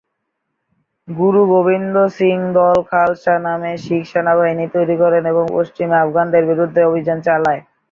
[1.07, 7.17] গুরু গোবিন্দ সিং দল খালসা নামে শিখ সেনাবাহিনী তৈরি করেন এবং পশ্চিমে আফগানদের বিরুদ্ধে অভিযান
[7.27, 7.61] চালায়।